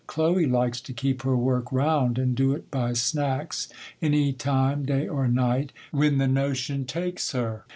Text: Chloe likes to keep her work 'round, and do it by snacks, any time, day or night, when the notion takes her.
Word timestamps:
Chloe 0.07 0.47
likes 0.47 0.81
to 0.81 0.93
keep 0.93 1.21
her 1.21 1.37
work 1.37 1.71
'round, 1.71 2.17
and 2.17 2.33
do 2.35 2.53
it 2.53 2.71
by 2.71 2.93
snacks, 2.93 3.67
any 4.01 4.33
time, 4.33 4.83
day 4.83 5.07
or 5.07 5.27
night, 5.27 5.73
when 5.91 6.17
the 6.17 6.27
notion 6.27 6.85
takes 6.85 7.33
her. 7.33 7.65